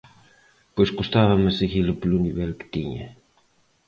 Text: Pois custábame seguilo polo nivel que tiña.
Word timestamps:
Pois 0.75 0.93
custábame 0.97 1.51
seguilo 1.59 1.93
polo 2.01 2.23
nivel 2.25 2.51
que 2.59 2.67
tiña. 2.75 3.07